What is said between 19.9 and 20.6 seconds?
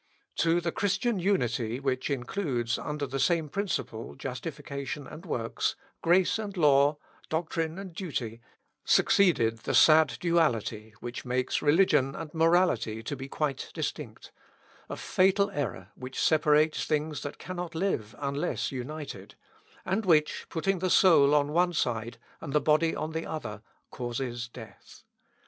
which,